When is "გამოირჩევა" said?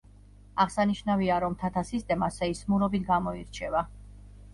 3.11-3.83